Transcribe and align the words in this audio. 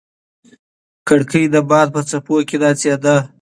کړکۍ 1.07 1.43
د 1.53 1.55
باد 1.69 1.87
په 1.95 2.01
څپو 2.09 2.35
کې 2.47 2.57
ناڅېده. 2.61 3.15